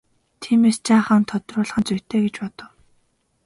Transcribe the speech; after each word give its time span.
Тиймээс 0.41 0.77
жаахан 0.85 1.21
тодруулах 1.29 1.77
нь 1.79 1.87
зүйтэй 1.87 2.21
гэж 2.23 2.35
бодов. 2.41 2.71